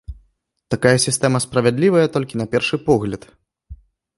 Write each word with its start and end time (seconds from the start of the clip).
Такая 0.73 0.93
сістэма 1.05 1.41
справядлівая 1.45 2.07
толькі 2.17 2.39
на 2.41 2.45
першы 2.55 2.75
погляд. 2.89 3.21